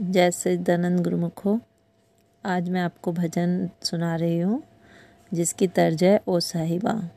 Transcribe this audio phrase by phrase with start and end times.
[0.00, 0.30] जय
[1.02, 1.60] गुरुमुख हो,
[2.44, 4.62] आज मैं आपको भजन सुना रही हूँ,
[5.34, 7.10] जिसकी तर्ज है ओ साहिबा।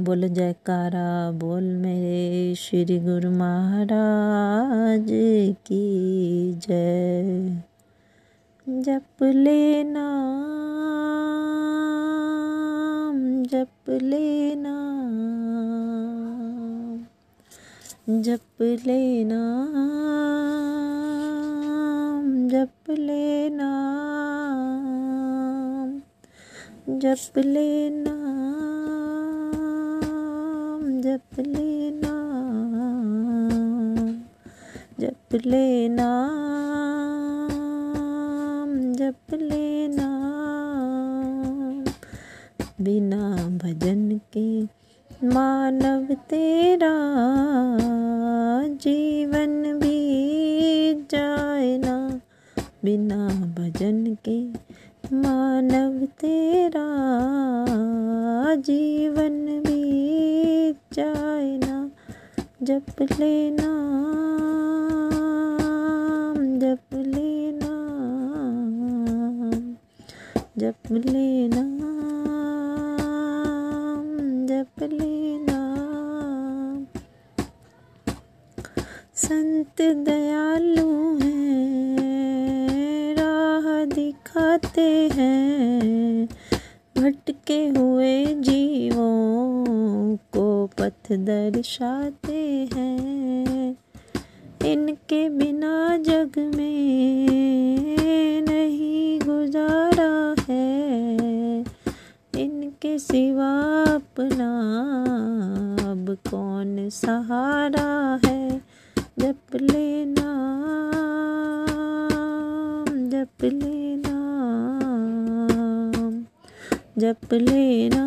[0.00, 5.06] बोल जयकारा, बोल मेरे श्री गुरु महाराज
[5.66, 7.62] की जय।
[8.68, 10.06] जप लेना
[13.46, 14.80] जप लेना
[18.10, 19.40] जप लेना
[22.54, 23.68] जप लेना
[26.88, 28.14] जप लेना
[31.00, 32.12] जप लेना
[35.00, 36.08] जप लेना
[38.98, 40.08] जप लेना।
[42.80, 44.62] बिना भजन के
[45.28, 46.94] मानव तेरा
[48.68, 50.43] जीवन भी
[52.84, 54.38] बिना भजन के।
[55.16, 56.88] मानव तेरा
[58.54, 59.82] जीवन भी
[60.92, 61.90] जाए ना।
[62.62, 63.70] जप लेना
[66.56, 67.72] जप लेना
[70.58, 71.64] जप लेना
[74.46, 75.60] जप लेना।
[79.14, 81.43] संत दयालु हैं।
[84.34, 86.26] दिखाते हैं
[86.98, 93.76] भटके हुए जीवों को पथ दर्शाते हैं।
[94.64, 97.28] इनके बिना जग में
[98.48, 101.16] नहीं गुजारा है।
[102.38, 103.52] इनके सिवा
[103.94, 104.50] अपना
[105.90, 108.60] अब कौन सहारा है?
[109.18, 110.30] जप लेना
[113.10, 114.03] जप लेना।
[116.98, 118.04] जप लेना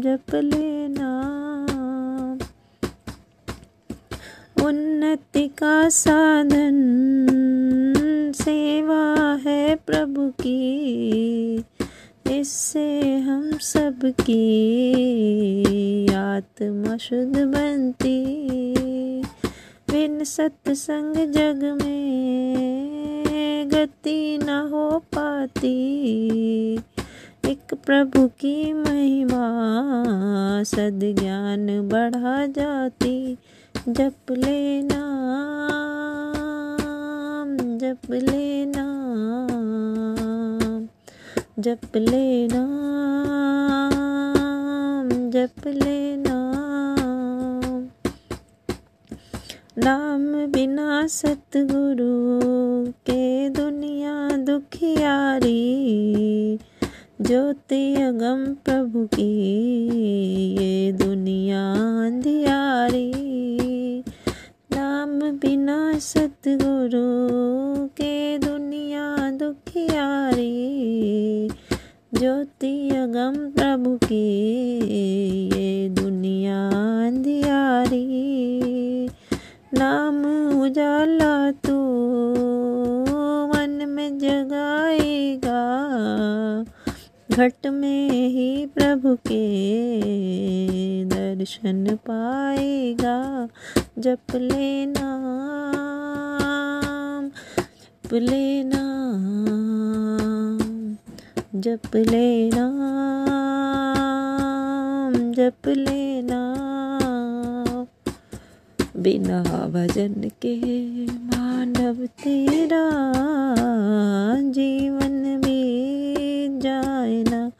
[0.00, 1.10] जप लेना
[4.66, 6.78] उन्नति का साधन,
[8.34, 11.64] सेवा है प्रभु की।
[12.30, 14.46] इससे हम सब की
[16.14, 18.24] आत्मा शुद्ध बनती।
[19.90, 22.45] बिन सत्संग जग में
[23.86, 25.64] गति न हो पाती।
[27.44, 29.42] एक प्रभु की महिमा
[30.62, 33.38] सद ज्ञान बढ़ा जाती।
[33.88, 35.02] जप लेना
[37.78, 38.86] जप लेना
[41.58, 42.64] जप लेना
[45.30, 46.38] जप लेना
[49.78, 55.78] नाम बिना सतगुरु के दुनिया दुखियारी,
[57.20, 59.48] ज्योति अगम प्रभु की,
[60.56, 61.72] ये दुनिया
[62.06, 63.12] अंधियारी।
[64.72, 70.52] नाम बिना सतगुरु के दुनिया दुखियारी,
[72.14, 75.25] ज्योति अगम प्रभु की
[84.18, 85.62] जगाएगा।
[87.30, 89.44] घट में ही प्रभु के
[91.04, 93.48] दर्शन पाएगा।
[93.98, 95.12] जप लेना
[98.06, 98.82] जप लेना
[101.54, 102.66] जप लेना
[105.32, 106.15] जप लेना
[109.06, 110.56] बिना भजन के
[111.06, 112.90] मानव तेरा
[114.50, 115.60] जीवन भी
[116.58, 117.52] जाए ना।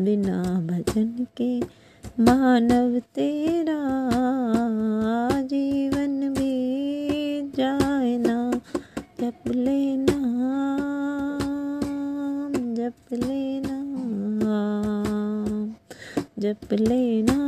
[0.00, 1.60] बिना भजन के
[2.22, 3.80] मानव तेरा
[5.40, 6.54] जीवन भी
[7.56, 8.60] जाए ना।
[9.20, 10.18] जप लेना
[12.74, 13.76] जप लेना
[16.38, 17.47] जप लेना।